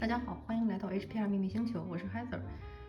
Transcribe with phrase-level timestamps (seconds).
[0.00, 2.38] 大家好，欢迎来到 HPR 秘密星球，我是 Heather。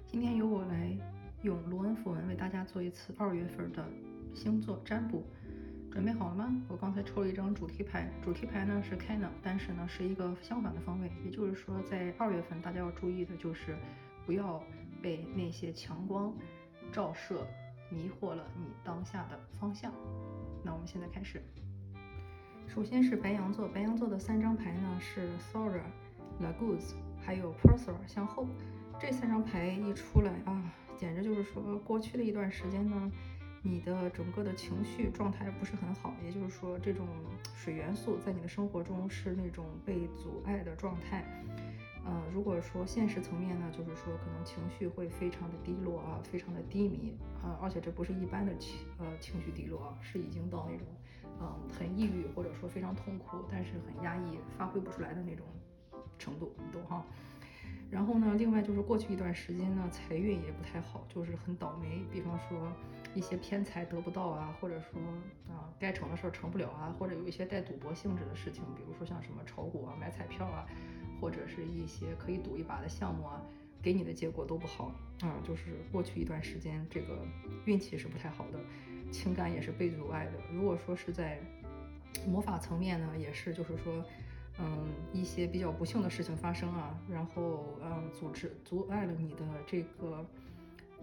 [0.06, 0.96] 今天由我来
[1.42, 3.84] 用罗恩符文为大家做一次二月份的
[4.36, 5.26] 星座占卜。
[5.92, 6.56] 准备好了吗？
[6.68, 13.76] 我刚才抽了一张主题牌，主题牌呢是 Canna，但是呢是一个相反的方位，也就是说在二月份大家要注意的就是
[14.28, 14.62] 不要
[15.02, 16.32] 被那些强光
[16.92, 17.44] 照射
[17.90, 19.92] 迷惑了你当下的方向。
[20.64, 21.42] 那我们现在开始。
[22.68, 25.82] 首先是白羊座，白羊座的三张牌呢是 Sora、
[26.42, 28.48] Laguz，还有 p e r s e r 向后。
[29.00, 33.12] 这三张牌一出来啊，简直就是说过去的一段时间呢，
[33.62, 37.08] 你的整个的情绪状态不是很好，也就是说这种
[37.56, 41.24] 水元素在你的生活中是那种被阻碍的状态。
[42.06, 50.88] 呃，如果说现实层面呢，就是说可能情绪会非常的低落啊，非常的低迷啊，而且这不是一般的情呃情绪低落，是已经到那种。
[51.42, 55.46] 嗯，很抑郁或者说非常痛苦，但是很压抑，发挥不出来的那种
[56.20, 57.04] 程度，你懂哈？
[57.90, 62.04] 然后呢，另外就是过去一段时间呢，财运也不太好，就是很倒霉。
[62.12, 62.72] 比方说
[63.16, 65.02] 一些偏财得不到啊，或者说
[65.48, 70.68] 啊该成的事儿成不了啊，或者有一些带赌博性质的事情，比如说像什么炒股啊、买彩票啊，
[71.20, 73.42] 或者是一些可以赌一把的项目啊，
[73.82, 75.42] 给你的结果都不好啊。
[75.44, 77.26] 就是过去一段时间这个
[77.66, 78.60] 运气是不太好的。
[79.12, 80.34] 情感也是被阻碍的。
[80.54, 81.40] 如果说是在
[82.28, 84.06] 魔法层面呢，也是就是说，
[84.60, 90.26] 嗯，一些比较不幸的事情发生啊，然后嗯，阻止阻碍了你的这个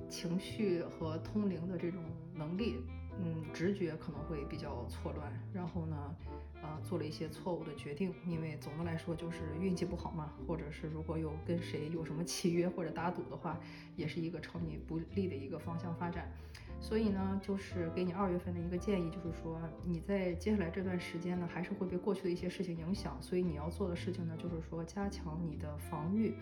[0.08, 2.02] 情绪和通灵的这种
[2.34, 2.76] 能力，
[3.18, 6.14] 嗯，直觉可能会比较错乱，然后呢，
[6.62, 8.12] 呃，做了一些错误的决定。
[8.26, 13.58] 因为总的来说就是运气不好嘛，或者是如果有跟谁有什么契约或者打赌的话，
[13.96, 16.30] 也是一个朝你不利的一个方向发展。
[16.78, 26.34] 所以呢，就是给你二月份的一个建议，就是说你在接下来这段时间呢，还是会被过去的一些事情影响，所以你要做的事情呢，就是说加强你的防御，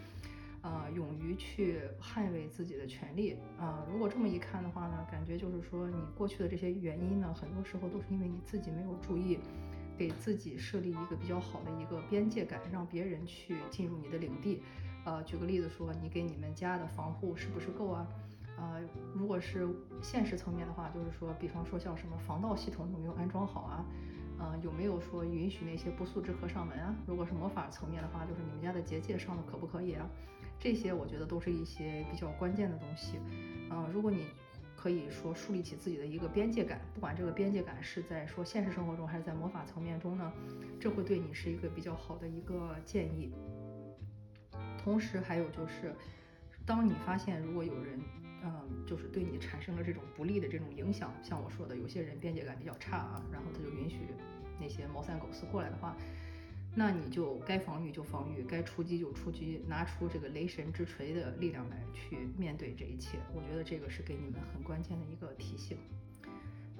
[0.61, 3.87] 呃，勇于去捍卫自己的权利啊。
[3.91, 9.39] 如果这么一看的话呢，感觉就是说你过去的这些原因呢，很多时候都是因为你自己没有注意，
[9.97, 14.61] 给自己设立一个比较好的一个边界感，让别人去进入你的领地。
[15.07, 18.07] 呃，举个例子说，你给你们家的防护是不是够啊？
[18.57, 18.81] 呃，
[19.15, 19.69] 如果是
[20.01, 23.85] 现实层面的话，就是说，比方说像什么防盗系统有没有安装好啊？
[24.39, 26.95] 呃，有没有说允许那些不速之客上门啊？
[27.07, 30.09] 如果是魔法层面的话，就是你们家的结界上的可不可以啊？
[30.59, 33.19] 这些我觉得都是一些比较关键的东西。
[33.71, 34.27] 嗯，如果你
[34.77, 40.33] 可以说树立起自己的一个边界感，不管这个边界感是在说现实生活中还是在魔法层面中呢，
[40.81, 43.33] 这会对你是一个比较好的一个建议。
[44.79, 45.95] 同时还有就是，
[46.67, 47.99] 当你发现如果有人。
[48.47, 48.53] 嗯，
[48.87, 54.01] 就是对你产生了这种不利的这种影响，像我说的，有些人边界感比较差啊，然后他就允许
[54.61, 55.97] 那些猫三狗四过来的话，
[56.75, 63.17] 那你就该防御就防御，该出击就出击，拿出这个雷神之锤的力量来去面对这一切。
[63.35, 65.79] 我觉得这个是给你们很关键的一个提醒。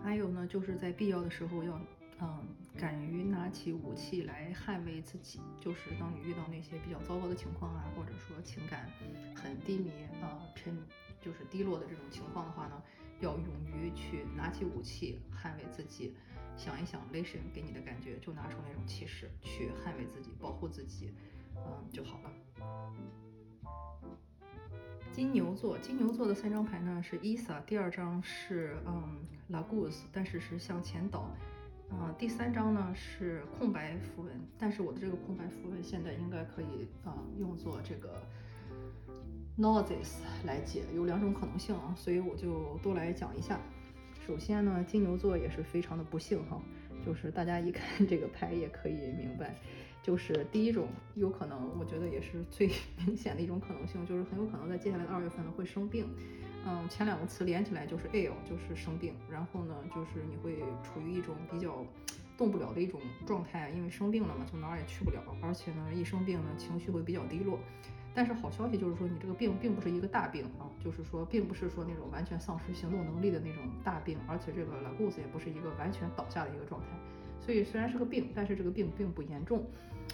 [0.03, 1.81] 还有呢，就是在必要的时候要。
[2.21, 2.47] 嗯，
[2.79, 8.89] 敢于拿起武器来捍卫自己，就是当你遇到那些比较糟糕的情况啊，或者说情感
[9.35, 9.91] 很低迷
[10.23, 10.77] 啊、沉
[11.21, 12.83] 就是低落的这种情况的话呢，
[13.21, 16.15] 要勇于去拿起武器捍卫自己。
[16.57, 21.13] 想一想雷神给你的感觉，就拿出那种气势去捍卫自己、保护自己，
[21.57, 22.31] 嗯就好了。
[25.11, 31.29] 金牛座，金牛座的三张牌呢是伊萨，第二张是嗯拉古斯，但是是向前倒。
[32.01, 38.21] 啊，第三张呢是空白符文，但是我的这个空白符文现在应该可以啊用作这个
[39.59, 43.61] noses 来解，有两种可能性啊，所以我就都来讲一下。
[44.27, 46.61] 首先呢，金牛座也是非常的不幸哈，
[47.05, 49.55] 就是大家一看 这个牌也可以明白，
[50.03, 52.71] 就是第一种有可能，我觉得也是最
[53.07, 56.07] 明显的一种可能性，就是很有可能在接下来的二月份呢会生病。
[56.67, 59.15] 嗯，前两个词连起来就是 ill，就是生病。
[59.31, 61.85] 然后呢，就是你会处于一种比较
[62.39, 65.23] 动不了的一种状态，因为生病了嘛，就哪儿也去不了。
[65.43, 67.59] 而且呢，一生病呢，情绪会比较低落。
[68.17, 74.17] 但是好消息就是说，你这个病并不是一个大病啊，就是说，并不是说那种完全丧失行动能力的那种大病。
[74.29, 76.87] 而且这个 l a g u s 也不是一个完全倒下的一个状态。
[77.41, 79.67] 所以虽然是个病，但是这个病并不严重。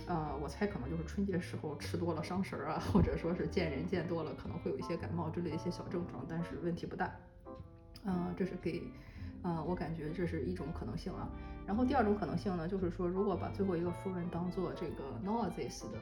[0.06, 7.14] 呃，我猜可能就是春节时候吃多了伤神儿啊，或者说是见人见多了，可能会有一些感冒之类的一些小症状，但是问题不大。
[8.04, 8.82] 嗯，这是给，
[9.42, 11.30] 呃，我感觉这是一种可能性啊。
[11.66, 15.98] 然后第二种可能性呢，就是说如果把最后一个符文当做这个 noesis 的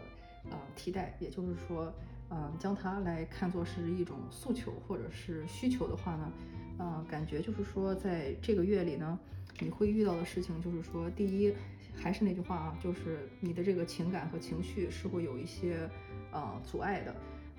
[0.51, 1.93] 呃替代，也就是说，
[2.31, 6.33] 嗯，将它来看作是一种诉求或者是需求的话呢，
[6.79, 9.19] 呃，感觉就是说在这个月里呢，
[9.59, 11.53] 你会遇到的事情就是说，第一。
[12.01, 15.91] 还是那句话啊，就是你的这个情感和情绪是会有一些
[16.33, 17.15] 呃阻碍的，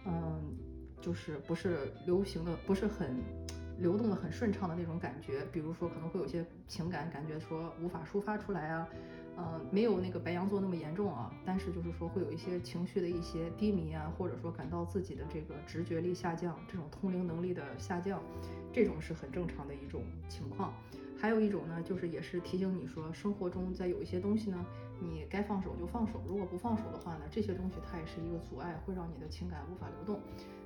[0.05, 0.41] 嗯，
[1.01, 3.17] 就是不是流行的，不是很
[3.77, 5.45] 流动的很顺畅的那种感觉。
[5.51, 8.87] 比如说可能会有些情感感觉说无法抒发出来啊。
[9.41, 18.21] 嗯，没有那个白羊座那么严重啊，但是就是说会有一些情绪的一些低迷啊，或者说感到自己的这个直觉力下降，这种通灵能力的下降，
[18.73, 20.73] 这种是很正常的一种情况。
[21.19, 24.65] 还有一种呢，就是也是提醒你说，生活中在有一些东西呢，
[25.01, 30.21] 你该放手就放手，如果不放手的话呢，这些东西它也是一个阻碍，会让你的情感无法流动。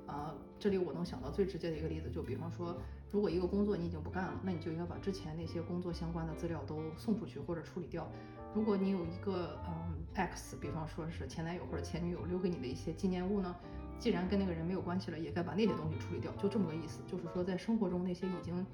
[0.05, 2.75] 啊，这里我能想到最直接的一个例子，就比方说，
[3.09, 8.07] 如果一个工作你已经不干了，那你就应该把之前那些工作相关的资料都送出去或者处理掉。
[8.53, 13.55] 如果你有一个嗯 X，比方说是前男友或者前女友留给你的一些纪念物呢，
[14.03, 16.99] 既然跟那个人没有关系了，也该把那些东西处理掉，就这么个意思。
[17.07, 18.65] 就是说，在生活中那些已经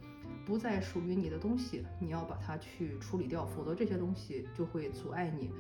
[0.44, 5.52] 不再属于你的东西，你要把它去处理掉，否则这些东西就会阻碍你。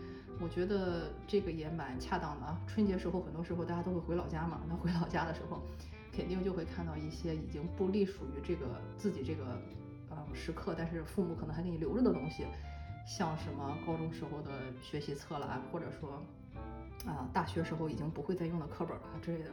[0.41, 2.59] 我觉得这个也蛮恰当的啊。
[2.65, 5.61] 春节时候，很多时候大家都会回老家嘛，那回老家的时候，
[6.11, 9.61] 肯定就会看到一些已经不隶属于这个自己这个
[10.09, 12.43] 嗯时刻，但是父母可能还给你留着的东西。
[13.05, 14.49] 像什么高中时候的
[14.81, 16.23] 学习册了啊，或者说
[17.05, 19.51] 啊大学时候已经不会再用的课本啊之类的，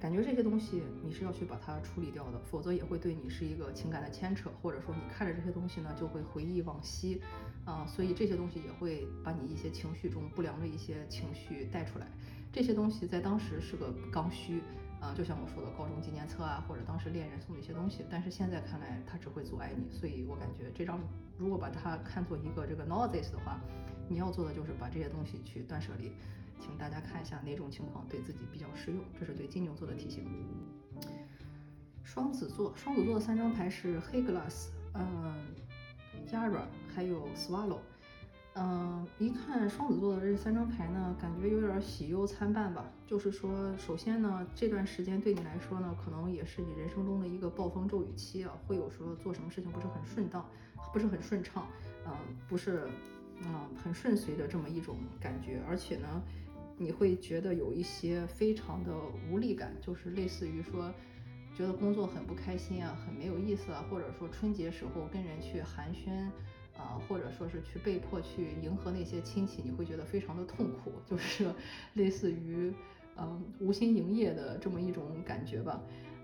[0.00, 7.20] 感觉这些东西你是要去把它处理掉的，否则也会对你是一个情感的牵扯，或者说你看着这些东西呢就会回忆往昔
[7.64, 12.06] 啊，所以这些东西也会把你一些情绪中不良的一些情绪带出来，
[12.52, 14.62] 这些东西在当时是个刚需。
[15.00, 19.94] 啊，就像我说的，高中纪念册啊，或者当时恋人送的一些东西，但是现在看来，它只会阻碍你。
[19.94, 20.98] 所以我感觉这张，
[21.36, 23.60] 如果把它看作一个这个 notice 的话，
[24.08, 26.10] 你要做的就是把这些东西去断舍离。
[26.60, 30.24] 请大家看一下哪种情况对自己比较适用，这是对金牛座的提醒。
[32.02, 35.34] 双子座，双子座的三张牌是黑 glass，嗯
[36.30, 36.62] ，Yara，
[36.94, 37.78] 还有 Swallow。
[38.56, 42.84] 嗯，一看双子座的这三张牌呢，感觉有点喜忧参半吧。
[43.04, 50.48] 就是说，首先呢，这段时间对你来说呢，可能也是你人生中的一个暴风骤雨期啊，会有说做什么事情不是很顺当，
[50.92, 51.66] 不是很顺畅，
[52.06, 52.12] 嗯，
[52.48, 52.88] 不是，
[53.40, 55.60] 嗯，很顺遂的这么一种感觉。
[55.68, 56.22] 而且呢，
[56.76, 58.92] 你会觉得有一些非常的
[59.30, 60.92] 无力感，就是类似于说，
[61.56, 66.28] 觉得工作很不开心啊，很没有意思啊，或者说春节时候跟人去寒暄。
[66.76, 71.48] 啊，或者说是去被迫去迎合那些亲戚，你会觉得非常的痛苦，就是
[71.94, 72.74] 类似于
[73.16, 75.80] 嗯无心营业的这么一种感觉吧。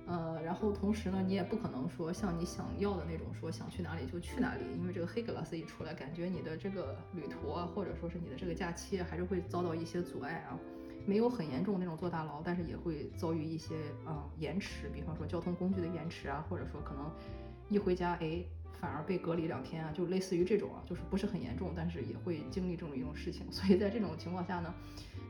[0.07, 10.59] 呃，然后同时呢，你也不可能说像你想要的那种说想去哪里就去哪里，因为这个黑格拉斯一出来，感觉你的这个旅途啊，或者说是你的这个假期还是会遭到一些阻碍啊。
[11.07, 13.75] 没有很严重那种坐大牢，但是也会遭遇一些
[14.07, 17.11] 嗯延迟，比方说交通工具的延迟啊，或者说可能
[17.69, 18.45] 一回家哎。
[18.81, 23.47] 反而被隔离两天啊，就类似于这种啊，就是不是很严重，但是也会经历这么一种事情。
[23.53, 24.73] 所以在这种情况下呢，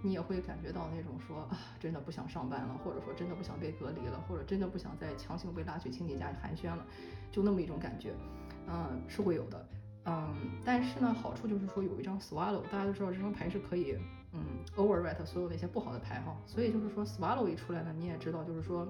[0.02, 6.86] 你也会感觉到那种说啊，真的不想上班了，或者说真的不想被隔离了，或者真的不想再强行被拉去亲戚家寒暄了，
[7.32, 8.14] 就那么一种感觉，
[8.68, 9.68] 嗯，是会有的，
[10.04, 10.32] 嗯，
[10.64, 13.96] 但是呢，好处就是说有一张 Swallow，大家都知道这张牌是可以，
[14.32, 14.40] 嗯
[14.76, 18.86] ，overwrite 所有那些不好的牌哈，所以就是说 Swallow 一出来呢，你也知道，就是说，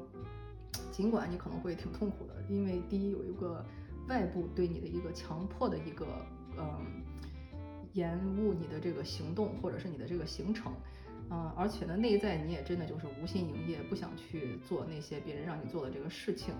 [0.92, 3.64] 尽管你可能会挺痛苦的，因为第一有一个。
[4.10, 6.04] 外部对你的一个强迫的一个，
[6.58, 7.02] 嗯，
[7.92, 10.72] 延误你的这个行动或者是你的这个行程，
[11.30, 16.52] 嗯，而且呢，内在你也真的就是无心营业，不想去做那些别人让你做的这个事情。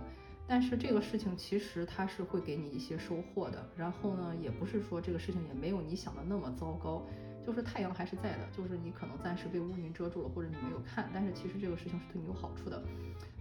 [0.47, 3.69] 但是这个事情其实它是会给你一些收获的。
[3.77, 7.05] 然后呢，也不是说这个事情也没有你想的那么糟糕，
[7.45, 12.83] 就是太阳还是在的，就是你可能暂时被乌云遮住了，或者你没有看，但是其实这个事情是对你有好处的。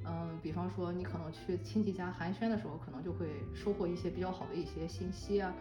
[0.05, 5.53] 嗯，比方说你可能去亲戚家寒暄的时候，可能就会收获一些比较好的一些信息啊，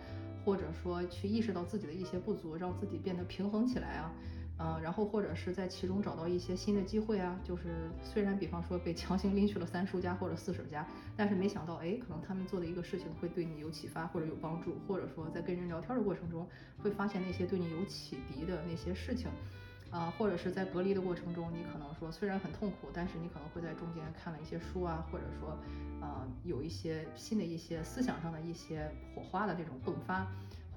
[0.44, 4.12] 或者说去意识到自己的一些不足，让自己变得平衡起来啊，
[4.58, 10.86] 嗯，然后或者是在其中找到一些新的机会啊，就是虽然比方说被强行拎去了三叔家或者四婶家，
[11.16, 16.46] 但是没想到哎，可能他们做的一个事情会对你有启发或者有帮助，或者说在跟人聊天的过程中
[16.82, 19.30] 会发现那些对你有启迪的那些事情。
[19.90, 25.56] 啊，或者是在隔离的过程中，你可能说虽然很痛苦，但是你可能会在中间看了一些书啊，或者说，
[26.02, 30.26] 呃，有一些新的一些思想上的一些火花的这种迸发，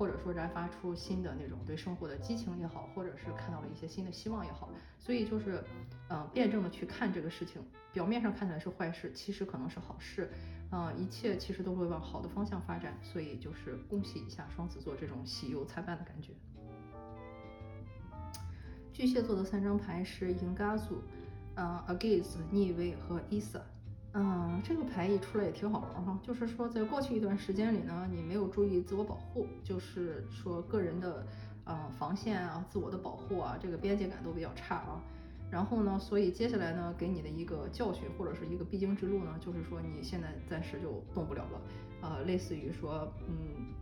[0.01, 4.67] 或者说燃发出新的那种对生活的激情也好，或者是看到了一些新的希望也好，
[4.98, 5.63] 所以就是，
[6.08, 7.62] 呃，辩证的去看这个事情，
[7.93, 10.31] 表面上看起来是坏事，其实可能是好事，
[10.72, 16.34] 嗯，一切其实都会往好的方向发展，所以就是恭喜一下双子座这种喜忧参半的感觉。
[18.91, 21.03] 巨蟹座的三张牌是 i n g a z u
[21.58, 23.62] 嗯，Against 逆位和 Isa，
[24.13, 31.25] 嗯，这个牌一出来也挺好玩哈，就是说在过去一段时间里呢，你没有注意自我保护，就是说个人的
[31.63, 35.01] 呃防线啊、自我的保护啊，这个边界感都比较差啊，
[35.50, 41.62] 然后呢，所以接下来呢，给你的一个教训或者是一个必经之路呢，就是说你现在暂时就动不了了，
[42.01, 43.36] 呃，类似于说，嗯，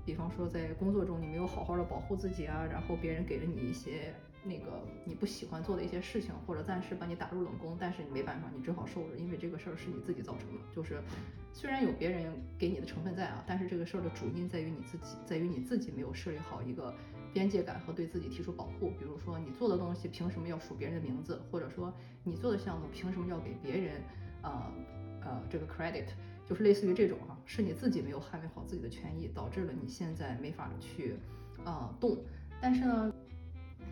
[0.05, 11.01] 比方说在工作中你没有好好的保护自己啊，然后别人给了你一些那个你不喜欢做的一些事情，或者暂时把你打入冷宫，但是你没办法，你只好受着，因为这个事儿是你自己造成的，就是
[11.53, 16.93] 虽然有别人给你的成分在啊，但是这个事儿的主因在于你自己，在于你自己没有设立好一个。
[17.31, 21.93] 边界感和对自己提出保护，比如说你做的东西凭什么要署别人的名字，或者说
[22.23, 24.01] 你做的项目凭什么要给别人，
[24.41, 24.73] 呃
[25.21, 26.05] 呃这个 credit，
[26.43, 31.17] 就是类似于这种哈，是你自己没有捍卫好自己的权益，导致了你现在没法去
[31.65, 32.17] 呃动。
[32.59, 33.13] 但是呢，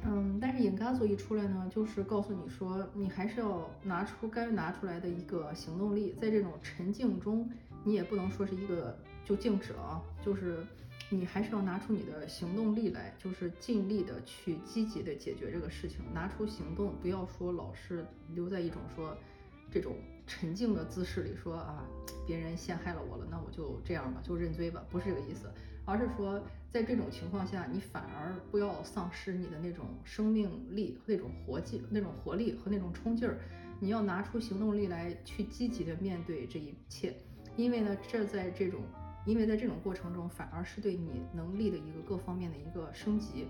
[0.06, 7.50] 嗯，但是影嘎组一出来呢，就是告诉你说，你还是要拿出该拿出来的一个行动力，在这种沉静中，
[7.84, 10.66] 你也不能说是一个就静止了啊，就是。
[11.10, 19.16] 你还是要拿出你的行动力来，就是尽力的去积极的解决这个事情，拿出行动，不要说老是留在一种说
[19.72, 21.82] 这种沉静的姿势里，说啊
[22.26, 25.50] 别人陷害了我了，那我就这样吧，就认罪吧，不是这个意思，
[25.86, 26.44] 而是说
[26.78, 33.40] 在这种情况下，你反而不要丧失你的那种生命力、那种活劲、那种活力和那种冲劲儿，
[33.80, 37.16] 你要拿出行动力来去积极的面对这一切，
[37.56, 38.82] 因为呢，这在这种。
[39.26, 43.46] 因为在这种过程中，反而是对你能力的一个各方面的一个升级。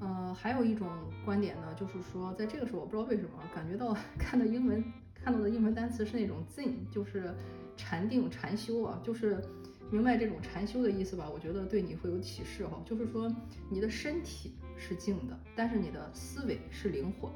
[0.00, 0.86] 呃，还有一种
[1.24, 4.84] 观点呢，就是说，在这个时候，我不知道为什么感觉到 看的英文
[5.14, 7.34] 看到的英文单词是那种 Zen，就是
[7.74, 9.42] 禅定、禅修啊，就是
[9.90, 11.28] 明白这种禅修的意思吧？
[11.28, 12.80] 我觉得对你会有启示哈。
[12.84, 13.34] 就是说，
[13.70, 17.34] 你的身体是静的，但是你的思维是灵活的，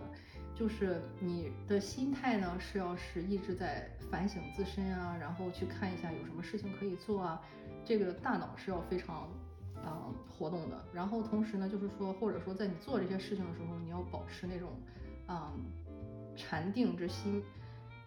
[0.54, 7.40] 就是你的心态呢是要是一直在反省自身啊，然后去看一下有什么事情可以做啊。
[7.84, 9.28] 这个大脑是要非常，
[9.84, 10.84] 嗯，活动的。
[10.92, 14.70] 然后同时呢，就是说，或者说在你做这些事情的时候，你要保持那种，
[15.28, 15.50] 嗯，
[16.36, 17.42] 禅定之心，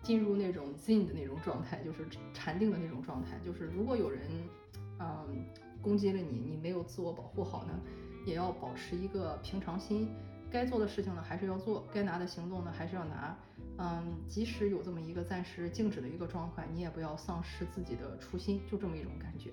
[0.05, 3.39] 进入那种 zen 的那种状态，就是禅定的那种状态。
[3.43, 4.21] 就是如果有人，
[4.99, 5.43] 嗯，
[5.81, 7.73] 攻击了你，你没有自我保护好呢，
[8.23, 10.07] 也要保持一个平常心。
[10.51, 13.35] 该做的事情呢，还是要做；该拿的行动呢，还是要拿。
[13.79, 19.51] 嗯，即使有这么一个暂时静止的一个状态，你也不要丧失自己的初心，就这么一种感觉。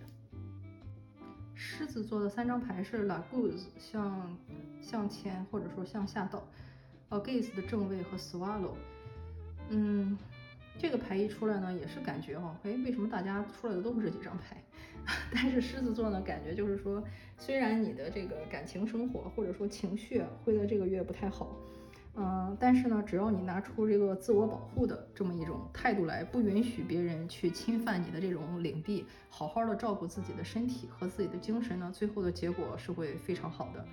[1.54, 4.36] 狮子座的三张牌是 Lagoos 向
[4.80, 6.44] 向前或者说向下倒
[7.08, 8.74] ，Against 的正位和 Swallow。
[9.70, 10.18] 嗯，
[10.82, 14.60] 这个牌一出来呢，也是感觉哈，哎，为什么大家出来的都是这几张牌？
[15.32, 17.00] 但是狮子座呢，感觉就是说，
[17.38, 21.56] 虽然你的这个感情生活或者说情绪会在这个月不太好。
[22.16, 33.86] 嗯，但是呢，只要你拿出这个自我保护的这么一种态度来，不允许别人去侵犯你的这种领地，好好的照顾自己的身体和自己的精神呢，最后的结果是会非常好的。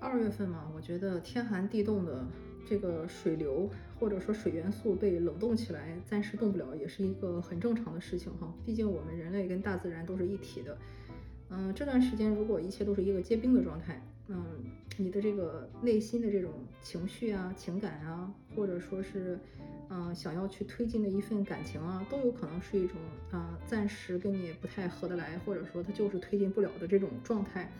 [0.00, 2.24] 二月份嘛，我觉得天寒地冻的
[2.68, 8.52] 这个水流或者说水元素被冷冻起来，暂时动不了，也是一个很正常的事情哈。
[8.64, 10.76] 毕竟我们人类跟大自然都是一体的。
[11.48, 14.44] 嗯，这段时间如果一切都是一个结冰的状态，嗯，
[14.96, 16.50] 你的这个内心的这种
[16.82, 19.38] 情绪啊、情感啊，或者说是，
[19.88, 22.96] 嗯，想要去推进的一份感情啊，都有可能是一种
[23.30, 27.70] 啊，暂时跟你不太合得来，或者说它就是推进不了的这种状态。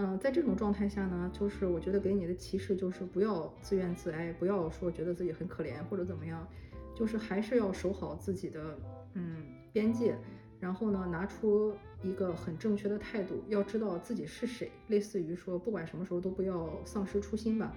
[0.00, 6.46] 嗯，在这种状态下呢，就是我觉得给你的提示就是不要自怨自哀，不要说觉得自己很可怜或者怎么样，
[6.94, 8.78] 就是还是要守好自己的
[9.14, 10.16] 嗯边界。
[10.60, 14.70] 然后呢，拿出一个很正确的态度，要知道自己是谁。
[14.86, 17.72] 类似于说，不管什么时候都不要丧失初心吧，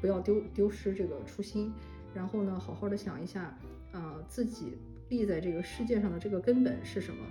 [0.00, 1.70] 不要丢丢失这个初心。
[2.14, 3.54] 然后呢，好好的想一下，
[3.92, 4.78] 啊，自己
[5.10, 7.22] 立在这个世界上的这个根本是什么。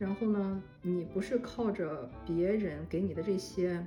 [0.00, 3.86] 然后呢，你不是靠着别人给你的这些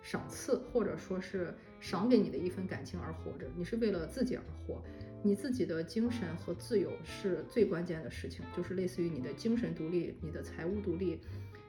[0.00, 4.80] 赏赐，或者说是赏给你的一份感情而活着，你是为了自己而活。
[5.20, 11.18] 你自己的精神和自由是最关键的事情，就是类似于你的精神独立、你的财务独立、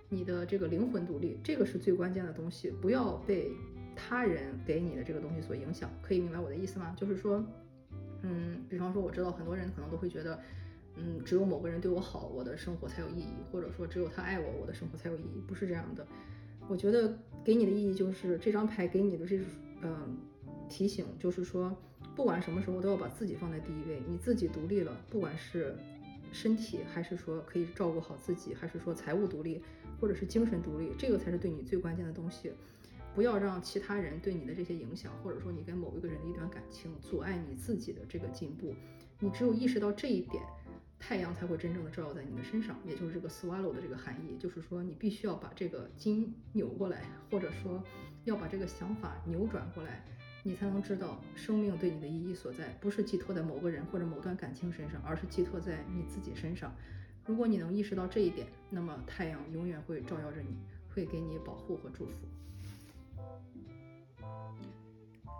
[0.07, 2.69] 你的这个灵魂独立，这个是最关键的东西。
[2.69, 3.51] 不要被
[3.95, 6.95] 他人给你的这个东西所影响，可以明白我的意思吗？
[6.95, 7.43] 就是说，
[8.21, 10.39] 嗯，比方说我知道很多人可能都会觉得，
[10.95, 16.05] 嗯，只有某个人对我好，我的生活才有意义，或者说只有他爱我，我的生活才有意义，不是这样的。
[16.67, 19.45] 我觉得给你的意义就是这张牌给你的这种，
[19.81, 20.17] 嗯，
[20.69, 21.75] 提醒就是说。
[22.15, 24.01] 不管什么时候都要把自己放在第一位。
[24.05, 25.73] 你自己独立了，不管是
[26.33, 29.61] 身体，还是说可以照顾好自己，还是说财务独立，
[30.01, 32.51] 或者是精神独立，这个才是对你最关键的东西。
[33.15, 38.73] 不要让其他人对你的这些影响，或者说你跟某一个人的一段感情，阻碍你自己的这个进步。
[39.19, 40.43] 你只有意识到这一点，
[40.99, 42.77] 太阳才会真正的照耀在你的身上。
[42.85, 47.83] 也就是这个 swallow 的这个含义，就是说你必须要把这个筋扭过来，或者说
[48.25, 50.03] 要把这个想法扭转过来。
[50.41, 56.73] 你才能知道生命对你的意义所在，不是寄托在某个人或者某段感情身上，而是寄托在你自己身上。
[57.25, 60.57] 如果你能意识到这一点，那么太阳永远会照耀着你，
[60.93, 62.13] 会给你保护和祝福。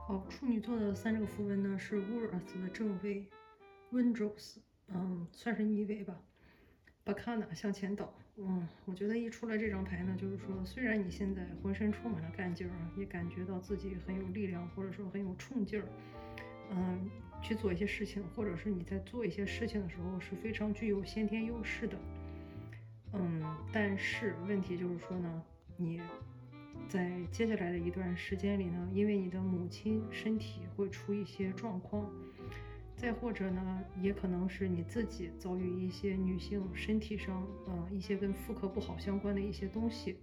[0.06, 3.26] 好，处女座的三个符文呢是乌尔斯的正位
[3.94, 4.58] ，Windrose，
[4.94, 6.20] 嗯，算是逆位吧。
[7.04, 15.88] 巴卡纳向前倒，嗯，我觉得一出来这张牌呢，就是说，虽然你现在浑身充满了干劲儿啊，也感觉到自己很有力量，或者说很有冲劲儿，
[16.72, 17.10] 嗯，
[17.42, 21.98] 去做一些事情，或者是你在做一些事情的时候是非常具有先天优势的，
[23.14, 25.44] 嗯，但是问题就是说呢，
[25.78, 26.02] 你。
[26.88, 32.10] 在接下来的一段时间里呢，因为你的母亲身体会出一些状况，
[33.00, 40.18] 再或者呢，也可能是你自己遭遇一些女性身体上，嗯，一些跟妇科不好相关的一些东西，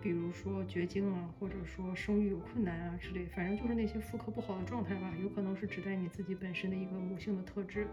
[0.00, 7.86] 比如说绝经啊，或者说生育有困难啊之类，反正就是那些妇科不好的状态吧，有可能是指代你自己本身的一个母性的特质，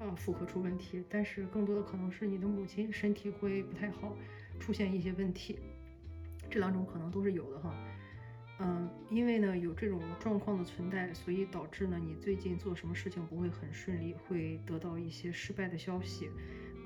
[0.00, 4.16] 啊，妇科出问题，但是更多的可能是你的母亲身体会不太好，
[4.58, 5.60] 出现一些问题。
[6.50, 7.72] 这两种可能都是有的哈，
[8.64, 16.30] 嗯，因为呢有这种状况的存在，所以导致呢你最近做什么事情不会很顺利，会得到一些失败的消息，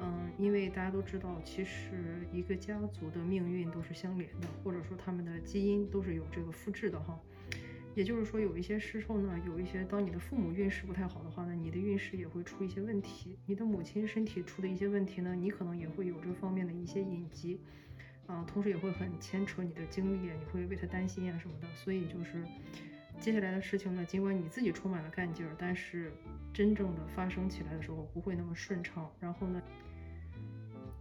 [0.00, 7.21] 嗯，因为大家都知道，其实一个家族的命运都是相连的，或者说他们的基因都是有这个复制的哈，
[7.95, 17.61] 也就是说有一些时候呢，有一些当你的父母运势不太好的话呢，你的运势也会出一些问题，你的母亲身体出的一些问题呢，你可能也会有这方面的一些隐疾。
[18.26, 22.45] 啊，同时也会很牵扯你的精力，你会为他担心啊什么的，所以就是
[23.21, 26.12] 接下来的事情呢，尽管你自己充满了干劲儿，但是
[26.52, 29.11] 真正的发生起来的时候不会那么顺畅。
[29.21, 29.62] 然后呢，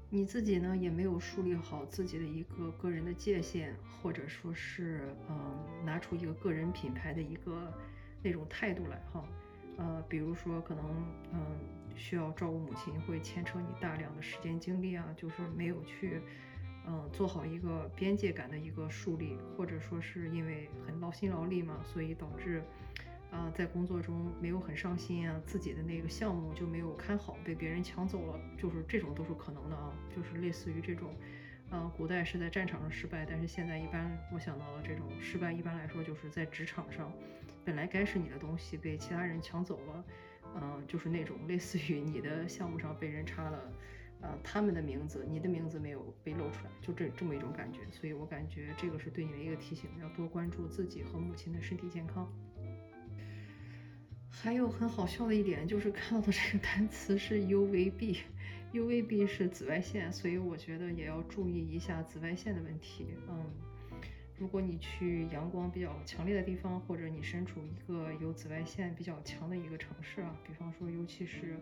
[0.10, 7.74] 你自己呢也没有树立好自己的一个个人的界限，或者说是嗯拿出一个个人品牌的一个
[8.22, 9.25] 那种态度来哈。
[9.77, 10.86] 呃，比如说可能
[11.34, 11.39] 嗯
[11.96, 16.21] 需要照顾母亲，会牵扯你大量的时间精力啊，就是没有去。
[16.88, 22.63] 嗯，做好一个边界感的一个树立，或者说是因为很劳心劳力嘛，所以导致，
[23.32, 31.15] 啊，在工作中没有很上心啊，自己的那个项目就没有看好，被别人抢走了，就是这种都是可能的啊，就是类似于这种，
[31.71, 37.12] 呃，古代是在战场上失败，但是现在一般我想到了这种失败，一般来说就是在职场上，
[37.65, 40.06] 本来该是你的东西被其他人抢走了，
[40.62, 43.60] 嗯，就是那种类似于你的项目上被人插了。
[44.21, 52.28] 啊，他们的名字，你的名字没有被露出来，就这这么一种感觉，所以我感觉这个是对你的一个提醒，要多关注自己和母亲的身体健康。
[54.30, 63.08] 还有很好笑的一点就是看到的这个单词是 UVB，UVB 是紫外线，所以我觉得也要注意一下紫外线的问题。
[63.30, 63.45] 嗯，
[64.38, 71.58] 如果你去阳光比较强烈的地方，或者你身处一个有紫外线比较强的一个城市啊，比方说尤其是，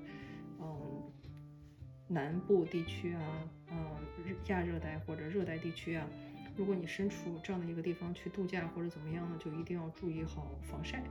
[0.59, 1.11] 嗯。
[2.13, 3.95] 南部地区啊，嗯，
[4.47, 6.07] 亚热带或者热带地区啊，
[6.55, 11.03] 如果你身处这样的一个地方去度假或者怎么样呢，就一定要注意好防晒，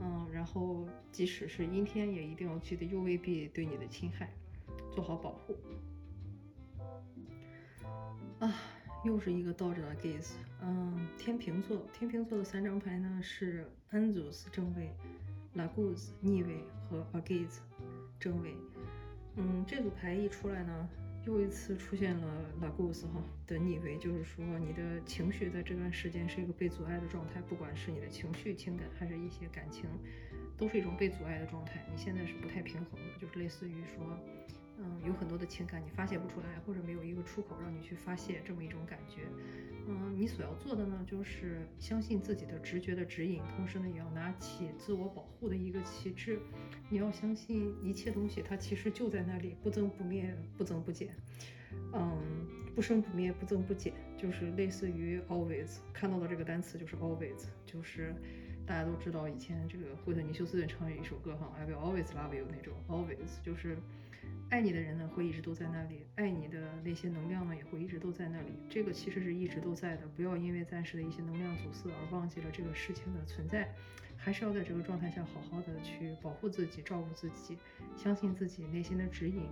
[0.00, 4.32] 嗯，然后即使是阴天，也一定要记得 UVB 对你的侵害，
[4.90, 5.56] 做好保护。
[8.38, 8.54] 啊，
[9.04, 14.90] 又是一个倒着的 gaze，嗯，天平座，天平座的三张牌呢是 Anzus 正位
[15.54, 17.58] ，Laguz 逆位和 a gaze
[18.18, 18.56] 正位。
[19.36, 20.88] 嗯，这组牌一出来呢，
[21.24, 22.26] 又一次出现了
[22.60, 29.88] Laguz 哈的逆位，就是说你的情绪在这段时间是一个被阻碍的状态，不管是你的情绪、情感还是一些感情，
[30.56, 31.84] 都是一种被阻碍的状态。
[31.90, 34.04] 你现在是不太平衡的，就是类似于说，
[34.82, 39.22] 嗯，有很多的情感你发泄不出来，或者没有一个出口让你去发泄这么一种感觉。
[39.86, 46.38] 嗯，你所要做的呢，就是相信自己的直觉的指引，同时呢，也要拿起自我保护的一个旗帜。
[46.88, 51.14] 你要相信一切东西，它其实就在那里，不增不灭，不增不减。
[51.92, 52.18] 嗯，
[52.74, 58.14] 不生不灭，不增不减，就是类似于 always 看到的这个单词就是 always，就是
[58.66, 63.76] 大家都知道以前这个惠特尼休斯顿唱有一首歌哈，I will always love you 那种 always，就是。
[64.50, 68.48] 爱你的人呢，会一直都在那里；爱你的那些能量呢，也会一直都在那里。
[68.68, 73.72] 这个其实是一直都在的，不要因为暂时的一些能量阻塞而忘记了这个事情的存在，
[74.16, 77.56] 还是要在这个状态下好好的去保护自己、照顾自己，
[77.96, 79.48] 相信自己内心的指引。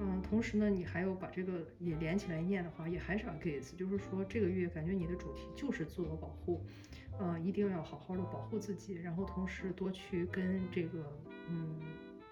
[0.00, 6.66] 嗯，同时呢，你还有把这个也连起来念的话，也还是 against，就是说这个月感觉你的主题就是自我保护，
[7.16, 11.16] 呃，一定要好好的保护自己，然后同时多去跟这个，
[11.48, 11.78] 嗯。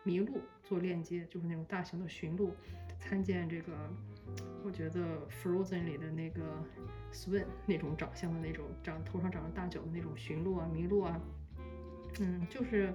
[0.05, 2.55] 麋鹿做链接，就是那种大型的驯鹿，
[2.99, 3.73] 参见这个，
[4.65, 6.43] 我觉得 Frozen 里的那个
[7.13, 11.21] Swan 那种长相的那种长头上长着大角的那种驯鹿啊，麋鹿啊，
[12.21, 12.95] 嗯，就是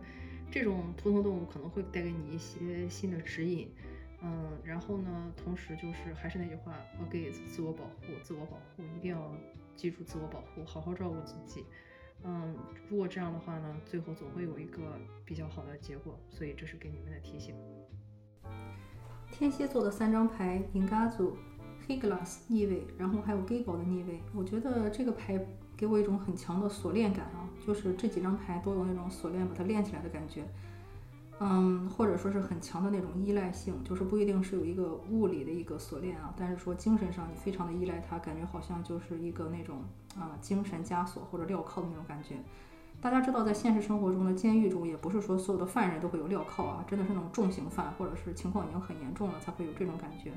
[0.51, 3.71] 这种图腾动物可能会带给你一些新的指引。
[4.21, 9.31] 嗯，然后呢，同时就是还是那句话，again，自我保护，自我保护，一定要
[9.75, 11.63] 记住自我保护，好好照顾自己。
[12.27, 12.55] 嗯，
[12.89, 14.81] 如果这样的话呢，最后总会有一个
[15.23, 17.55] 比较好的结果，所以这是给你们的提醒。
[19.31, 21.37] 天蝎座的三张牌，银嘎组、
[21.87, 25.39] 黑 glass 逆位，然后还有 g a b l 的逆位，我觉得这个牌
[25.77, 30.43] 给我一种很强的锁链感啊，就是这几张牌都有那种锁链把它链起来的感觉。
[31.39, 39.79] 嗯，或者说是很强的那种依赖性，就是不一定是有一个物理的一个锁链啊，但是说精神上你非常的依赖它，感觉好像就是一个那种
[40.17, 42.35] 啊精神枷锁或者镣铐的那种感觉。
[43.01, 50.31] 大家知道，在现实生活中的监狱中，也不是说所有的犯人都会有镣铐啊，真的是那种重刑犯或者是情况已经很严重了才会有这种感觉。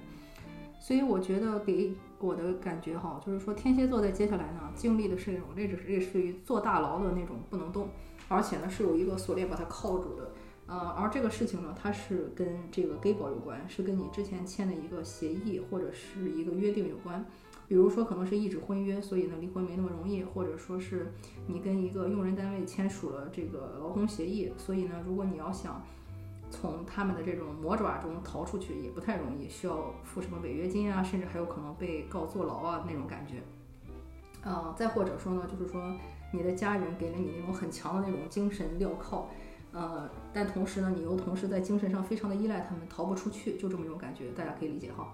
[0.81, 7.89] 所以我觉得给我的感觉哈，就是说天蝎座在接下来呢经历的是那种类似类似于坐大牢的那种不能动，
[8.27, 10.33] 而且呢是有一个锁链把它铐住的。
[10.69, 17.25] 呃，而这个事情呢，它是跟这个 g a b l 有关，是跟你之前签的一个协议或者是一个约定有关。
[17.67, 21.11] 比如说，可能是一纸婚约，所以呢离婚没那么容易；或者说是
[21.47, 25.83] 你跟一个用人单位签署了这个劳动协议，所以呢，如果你要想
[26.51, 33.43] 从他们的这种魔爪中逃出去，也不太容易，需要付什么违约金啊，甚至还有可能被告坐牢啊那种感觉。
[34.43, 35.95] 呃，再或者说呢，就是说
[36.33, 39.29] 你的家人给了你那种很强的那种精神镣铐。
[39.73, 45.13] 呃，但同时呢，你又同时在精神上非常的依赖他们，逃不出去，就这么一种感觉，大家可以理解哈。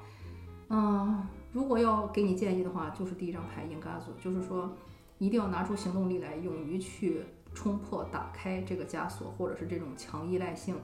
[0.68, 4.72] 嗯，如果要给你建议的话，就是第一张牌应嘎组，就是说
[5.18, 10.76] 一定要拿出行动力来，勇于去冲破、打开这个枷锁，或者是这种强依赖性。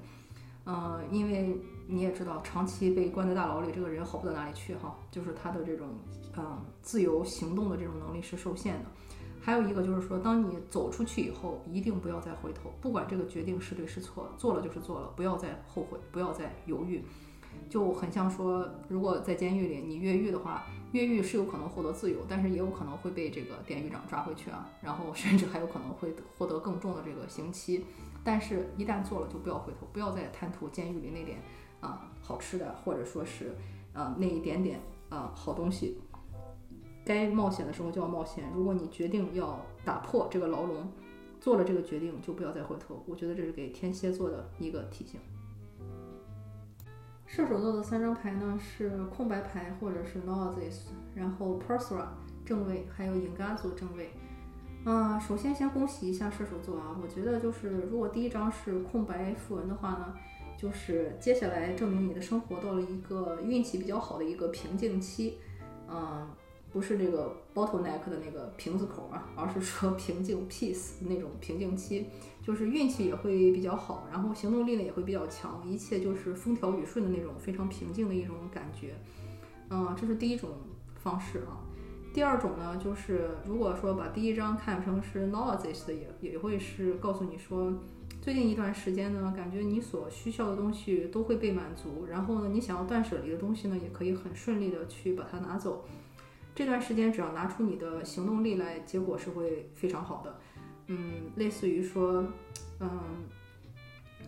[0.64, 1.56] 呃，因为
[1.86, 5.88] 你也知道，长期被关在大牢里，这个人好不到哪里去哈，就是他的这种
[6.36, 8.84] 嗯自由行动的这种能力是受限的。
[9.40, 17.02] 还有一个就是说，当你走出去以后，一定不要再回头，不管这个决定是对是错，做了就是做了，不要再后悔，不要再犹豫。
[17.68, 27.84] 就很像说，如果在监狱里你越狱的话，越狱是有可能获得自由，但是也有可能会被这个典狱长抓回去啊，然后 甚至还有可能会获得更重的这个刑期。
[28.22, 31.42] 但是，一旦做了就不要回头，不要再贪图监狱里那点
[31.80, 33.56] 啊好吃的，或者说是
[33.92, 35.98] 啊那一点点啊好东西。
[37.10, 38.44] 该冒险的时候就要冒险。
[38.54, 40.86] 如果你决定要打破这个牢笼，
[41.40, 43.02] 做了这个决定就不要再回头。
[43.08, 45.18] 我觉得这是给天蝎座的一个提醒。
[47.26, 52.04] 射手座的三张牌呢是空白牌或者是 Noses，然后 Persra
[52.44, 54.10] 正位，还有 Ingazu 正位。
[54.84, 56.96] 啊，首先先恭喜一下射手座啊！
[57.02, 60.14] 我觉得就是如果第一张是空白符文的话呢，
[60.56, 65.38] 就是接下来证明你的生活到了一个运气比较好的一个瓶颈期。
[65.88, 66.28] 嗯。
[66.72, 72.06] 不是这个 bottleneck 的那个瓶子口啊，而是说瓶颈 peace 那种瓶颈期，
[72.42, 78.94] 就是运气也会比较好，然后行动力呢也会比较强，一切就是风调雨顺的那种非常平静的一种感觉。
[79.68, 80.50] 嗯，这是第一种
[81.02, 81.58] 方式啊。
[82.12, 87.72] 第二种呢，就是如果说把第一章看成是 nauseous 的，也也会是告诉你说，
[88.20, 95.84] 最近一段时间呢，感觉你所需要的东西都会被满足，然后呢，你想要断舍离的东西呢，也可以很顺利的去把它拿走。
[96.54, 100.40] 这段时间只要拿出你的行动力来，结果是会非常好的。
[100.88, 102.24] 嗯，类似于说，
[102.80, 102.90] 嗯，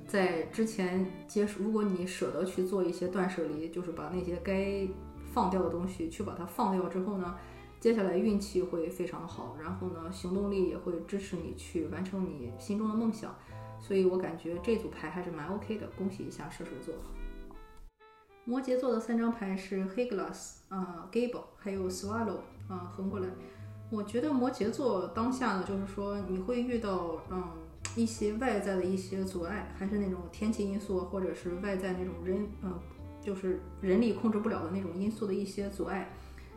[0.06, 4.86] 在之前接触，如果你舍得去做一些断舍离，就是把那些该
[5.32, 7.34] 放掉的东西去把它放掉之后呢，
[7.80, 13.34] 接下来运气会非常的好，然后呢，行动力也会支持你去完成你心中的梦想。
[13.80, 16.94] 所以我感觉这组牌还是蛮 OK 的，恭喜一下射手座。
[18.44, 23.28] 摩羯座的三张牌是黑 glass 啊，gable，还有 swallow 啊，横过来。
[23.88, 27.44] 我觉得摩羯座当下呢，就是说你会遇到嗯
[27.94, 32.72] 一些外在的一些阻碍，还是那种天气因素，或者是外在那种人嗯
[33.20, 36.10] 就是人力控制不了的那种因素的一些阻碍。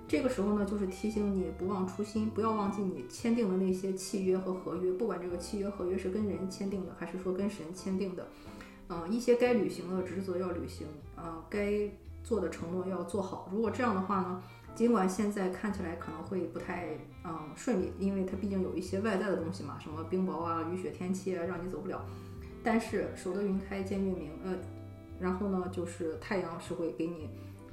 [0.07, 8.27] 这个时候呢，就是提醒你不忘初心，不要忘记你签订的那些契约和合约，不管这个契约合约是跟人签订的，还是说跟神签订的。
[8.87, 11.89] 嗯，一些该履行的职责要履行，啊，该
[12.23, 13.49] 做的承诺要做好。
[13.51, 14.43] 如果这样的话呢，
[14.75, 16.89] 尽管现在看起来可能会不太
[17.23, 22.05] 嗯顺利，因为它毕竟有一些外在的东西嘛，什么冰雹啊、雨雪天气啊，让你走不了。
[22.63, 24.55] 但是守得云开见月明，呃，
[25.19, 27.29] 然后呢，就是太阳是会给你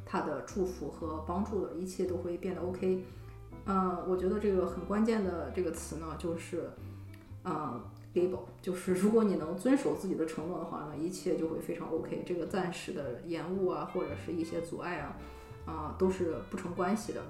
[0.07, 3.05] 它的祝福和帮助的，一切都会变得 OK。
[3.67, 6.71] 嗯，我觉得这个很关键的这个词呢，就是，
[7.45, 7.79] 嗯。
[8.15, 12.23] Label 就是如果你能遵守自己的承诺的话呢，一切就会非常 OK。
[12.27, 15.17] 这个暂时的延误啊，或者是一些阻碍啊，
[15.65, 17.23] 啊，都是不成关系的。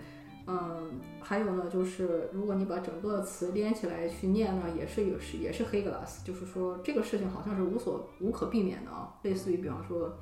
[0.47, 10.13] 嗯，还有呢，就是如果你把整个词连起来去念呢，也是也是也是黑 glass，就是说这个事情好像是无所无可避免的啊，类似于比方说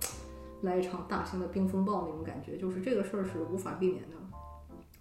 [0.61, 4.17] 来一场大型的冰风暴那种感觉，就是这个事儿是无法避免的。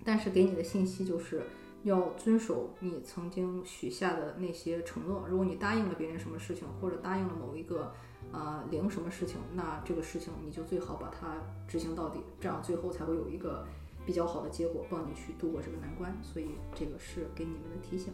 [0.06, 1.43] 但是给你的信息就是
[1.83, 5.25] 要遵守你曾经许下的那些承诺。
[5.29, 7.91] 如果你答应了别人什么事情，或者答应了某一个
[8.31, 11.35] 呃零什么事情，那这个事情你就最好把它
[11.67, 13.65] 执行到底，这样最后才会有一个。
[14.05, 18.11] 比较好的结果，帮你去度过这个难关，所以这个是给你们的提醒。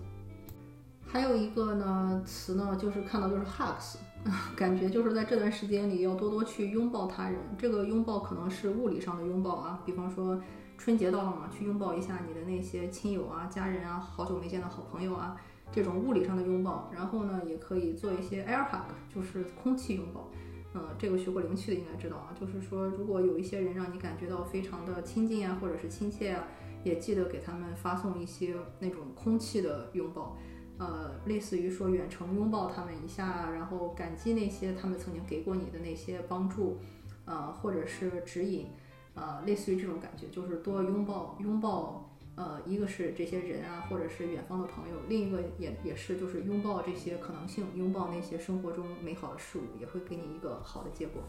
[1.08, 3.95] 还有一个呢词呢，就是看到就是 hugs，
[4.58, 7.39] 感觉就是在这段时间里要多多去拥抱他人。
[7.58, 10.38] 这个拥抱可能是物理上的拥抱啊，比方说
[10.78, 15.36] 春节到了嘛，去拥抱一下你的那些亲友啊、家人啊，好久没见的好朋友啊，
[15.72, 16.92] 这种物理上的拥抱。
[16.94, 20.30] 然后呢，也可以做一些 air hug，就是空气拥抱。
[20.74, 26.46] 嗯，这个学过灵气的应该知道啊，就是说，如果有一些人让你感觉到非常的亲近啊，或者是亲切啊，
[26.84, 30.38] 也记得给他们发送一些那种空气的拥抱，
[30.78, 36.78] 呃，类似于说远程拥抱他们一下，然后感激那些他们曾经给过你的那些帮助，
[37.24, 38.68] 呃，或者是指引，
[39.15, 42.12] 呃，类似于这种感觉，就是多拥抱拥抱。
[42.38, 51.21] 呃，一个是这些人啊，或者是远方的朋友，另一个也也是就是拥抱这些可能性，拥抱那些生活中美好的事物，也会给你一个好的结果。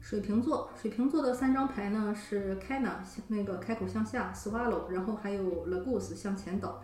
[0.00, 2.94] 水瓶座，水瓶座的三张牌呢是 Kana
[3.28, 6.82] 那个开口向下，Swallow，然后还有 Lagoose 向前倒。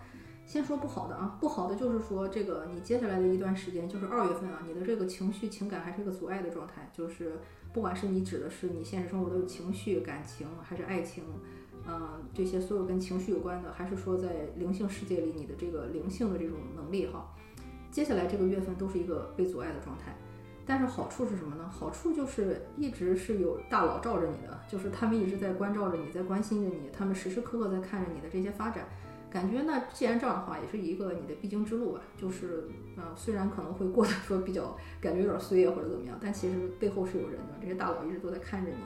[0.52, 7.38] 先说不好的啊，不好的就是说这个你接下来的一段时间，就是二月份啊，你的这个情绪情感还是一个阻碍的状态，就是
[7.72, 11.24] 不管是你指的是你现实生活的情绪感情还是爱情。
[11.88, 17.34] 嗯，这些所有跟情绪有关的，还是说在灵性世界里你的这个灵性的这种能力哈，
[17.90, 20.14] 接下来这个月份都是一个被阻碍的状态。
[20.66, 21.66] 但是好处是什么呢？
[21.66, 28.86] 好处就是一直是有大佬罩着你的，就是他们一直在关照着你，在关心着你，他们时时刻刻在看着你的这些发展。
[29.32, 32.00] 感觉那既然这样的话，也是一个你的必经之路吧。
[32.18, 32.68] 就是
[32.98, 38.76] 嗯，虽然可能会过得说比较感觉有点衰啊或者怎么样，但其实背后是有人的，这些大佬一直都在看着你。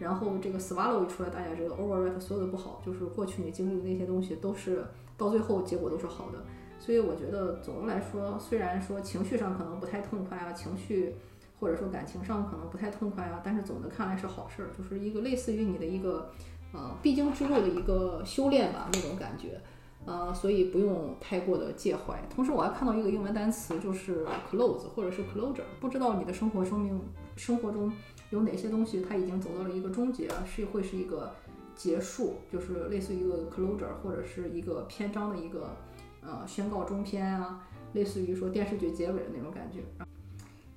[0.00, 4.84] 然后这个 swallow 一出来，大家知道 overwrite 所有的不好，就是过去你经历的那些东西，都是
[5.16, 6.42] 到最后结果都是好的。
[6.80, 11.14] 所以我觉得总的来说，虽然说情绪上可能不太痛快啊，情绪
[11.60, 16.32] 或者说感情上可能不太痛快啊，但是总的看来是好事儿，就是一个类似于你的一个
[16.72, 19.60] 呃必经之路的一个修炼吧那种感觉，
[20.04, 22.20] 呃，所以不用太过的介怀。
[22.34, 27.00] 同时我还看到一个英文单词，就是 close 或者是 closure，不知道你的生活生命
[27.36, 27.92] 生活中。
[28.30, 31.30] 有哪些东西它已经走到了一个终结，是会是一个
[31.76, 35.76] 结束，就是类似于一个 closure 或者是一个篇章的一个
[36.22, 37.60] 呃宣告终篇啊，
[37.92, 39.80] 类似于说电视剧结尾的那种感觉。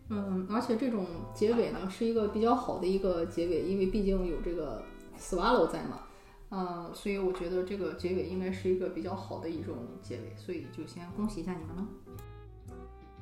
[0.09, 4.83] 嗯，而且这种结尾呢是一个比较好的一个结尾，因为毕竟有这个
[5.17, 6.01] swallow 在嘛，
[6.49, 11.87] 呃，所以我觉得这个结尾应该是一个比较好的一种结尾，所以就先恭喜一下你们了。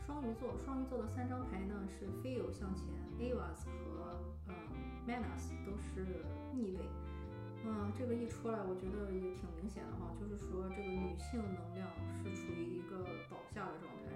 [0.05, 2.85] 双鱼座，双鱼座的三张牌呢是 feel 向前
[3.19, 4.53] ，avas 和呃
[5.07, 6.79] manas 都是逆位。
[7.65, 11.87] 嗯，这个一出来，我觉得也挺明显的哈，就是说这个女性能量
[12.19, 14.11] 是处于一个倒下的状态。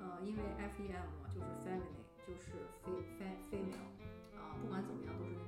[0.00, 2.56] 呃，因为 fem，就是 feminine，就是
[3.20, 3.92] fe female
[4.40, 5.47] 啊，不管怎么样都是那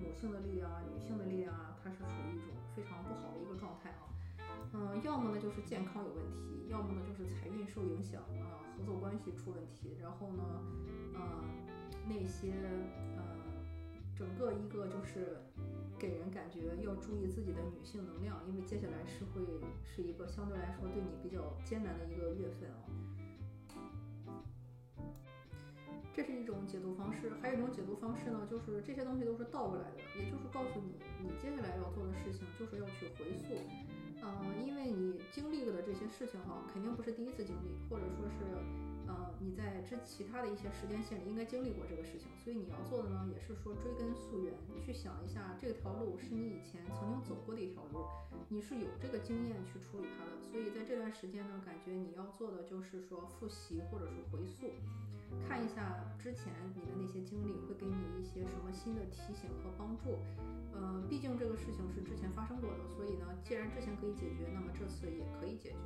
[0.00, 4.08] 母性的力量啊，女性的力量啊，它是处于一种非常不好的一个状态啊。
[4.72, 10.42] 嗯，要么呢就是健康有问题，要么呢就是财运受影响啊，合作关系出问题，然后呢，
[11.14, 11.44] 呃，
[12.06, 12.52] 那些
[13.16, 13.22] 呃，
[14.14, 15.38] 整个一个就是
[15.98, 19.42] 给人感觉要注意自己的女性能量，因为接下来是会
[19.84, 22.84] 是一个相对来说对你比较艰难的一个月份啊。
[26.18, 33.54] 这是一种解读方式，还有一种解读方式呢，就是这些东西都是倒过来的，也就是告诉你，你接下来要做的事情就是要去回溯。
[34.18, 38.42] 嗯，因为你经历过的这些事情哈，肯定不是第一次经历，或者说是，
[39.06, 44.52] 呃，你在之其他的一些时间线里应该经历过这个事情，所以你要做的呢，也是说追根溯源，
[44.84, 48.02] 去想一下这条路是你以前曾经走过的一条路，
[48.48, 54.72] 你是有这个经验去处理它的，所以在这段时间呢，感觉你要做的就是说复习或者是回溯。
[55.48, 60.18] 看一下之前你的那些经历，会给你一些什么新的提醒和帮助。
[60.72, 65.78] 呃，毕竟这个事情是之前发生过的，所以呢，既然之前可以解决，那么这次也可以解决。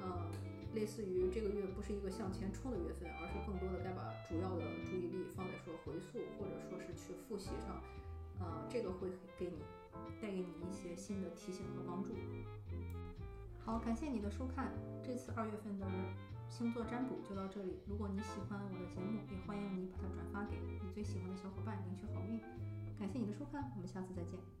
[0.00, 0.30] 呃，
[0.74, 7.82] 类似于这个月不是一个向前冲的月份，而是更多的该把主要的注意力放在说回溯或者说是去复习上。
[8.38, 9.62] 呃，这个会给你
[10.20, 12.10] 带给你一些新的提醒和帮助。
[13.64, 15.86] 好，感谢你的收看，这次二月份的。
[16.48, 17.80] 星座占卜就到这里。
[17.86, 22.40] 如果你喜欢我的节目，也欢迎你把它转发给你最喜欢的小伙伴，领取好运。
[22.98, 24.56] 感谢你的收看，我们下次再见。